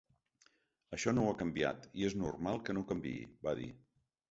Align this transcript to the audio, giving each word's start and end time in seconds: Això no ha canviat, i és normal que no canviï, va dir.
Això 0.97 1.13
no 1.17 1.25
ha 1.31 1.35
canviat, 1.41 1.85
i 2.01 2.07
és 2.09 2.17
normal 2.23 2.59
que 2.71 2.77
no 2.79 2.85
canviï, 2.95 3.31
va 3.49 3.57
dir. 3.63 3.71